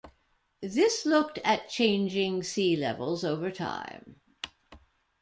This 0.63 1.05
looked 1.05 1.37
at 1.45 1.69
changing 1.69 2.41
sea 2.41 2.75
levels 2.75 3.23
over 3.23 3.51
time. 3.51 4.19